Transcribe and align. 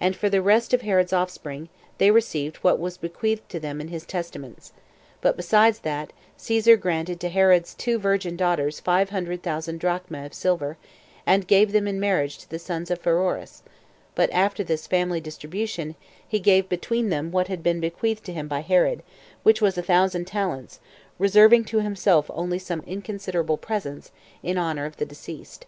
And 0.00 0.16
for 0.16 0.30
the 0.30 0.40
rest 0.40 0.72
of 0.72 0.80
Herod's 0.80 1.12
offspring, 1.12 1.68
they 1.98 2.10
received 2.10 2.56
what 2.64 2.78
was 2.78 2.96
bequeathed 2.96 3.46
to 3.50 3.60
them 3.60 3.82
in 3.82 3.88
his 3.88 4.06
testaments; 4.06 4.72
but, 5.20 5.36
besides 5.36 5.80
that, 5.80 6.14
Caesar 6.38 6.74
granted 6.78 7.20
to 7.20 7.28
Herod's 7.28 7.74
two 7.74 7.98
virgin 7.98 8.34
daughters 8.34 8.80
five 8.80 9.10
hundred 9.10 9.42
thousand 9.42 9.78
[drachmae] 9.82 10.24
of 10.24 10.32
silver, 10.32 10.78
and 11.26 11.46
gave 11.46 11.72
them 11.72 11.86
in 11.86 12.00
marriage 12.00 12.38
to 12.38 12.48
the 12.48 12.58
sons 12.58 12.90
of 12.90 13.00
Pheroras: 13.02 13.62
but 14.14 14.30
after 14.30 14.64
this 14.64 14.86
family 14.86 15.20
distribution, 15.20 15.96
he 16.26 16.40
gave 16.40 16.66
between 16.70 17.10
them 17.10 17.30
what 17.30 17.48
had 17.48 17.62
been 17.62 17.78
bequeathed 17.78 18.24
to 18.24 18.32
him 18.32 18.48
by 18.48 18.60
Herod, 18.60 19.02
which 19.42 19.60
was 19.60 19.76
a 19.76 19.82
thousand 19.82 20.24
talents, 20.26 20.80
reserving 21.18 21.64
to 21.66 21.80
himself 21.80 22.30
only 22.32 22.58
some 22.58 22.80
inconsiderable 22.86 23.58
presents, 23.58 24.12
in 24.42 24.56
honor 24.56 24.86
of 24.86 24.96
the 24.96 25.04
deceased. 25.04 25.66